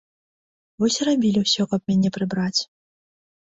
Вось 0.83 0.97
і 1.01 1.07
рабілі 1.09 1.39
ўсё, 1.45 1.63
каб 1.75 1.81
мяне 1.93 2.09
прыбраць. 2.19 2.61